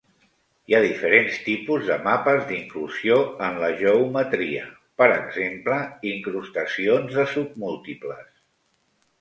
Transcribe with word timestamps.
Hi 0.69 0.75
ha 0.75 0.77
diferents 0.83 1.35
tipus 1.49 1.83
de 1.89 1.97
mapes 2.07 2.47
d'inclusió 2.51 3.17
en 3.49 3.59
la 3.65 3.69
geometria: 3.83 4.65
per 5.03 5.11
exemple, 5.19 5.79
incrustacions 6.15 7.17
de 7.21 7.29
submúltiples. 7.39 8.29